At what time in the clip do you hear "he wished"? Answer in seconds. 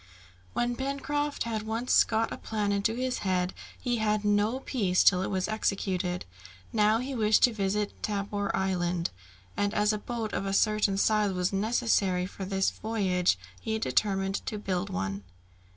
6.97-7.43